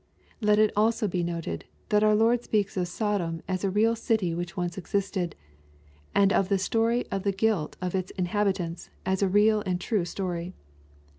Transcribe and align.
Let 0.41 0.57
it 0.57 0.71
also 0.75 1.07
be 1.07 1.21
noted, 1.23 1.65
that 1.89 2.03
our 2.03 2.15
Lord 2.15 2.43
speaks 2.43 2.75
of 2.75 2.87
Sodom 2.87 3.43
as 3.47 3.63
a 3.63 3.69
real 3.69 3.95
city 3.95 4.33
which 4.33 4.57
once 4.57 4.75
existed; 4.75 5.35
and 6.15 6.33
of 6.33 6.49
the 6.49 6.57
story 6.57 7.05
of 7.11 7.21
the 7.21 7.31
guilt 7.31 7.77
of 7.83 7.93
its 7.93 8.09
in 8.09 8.25
habitants, 8.25 8.89
as 9.05 9.21
a 9.21 9.29
real 9.29 9.61
and 9.63 9.79
true 9.79 10.03
story. 10.05 10.55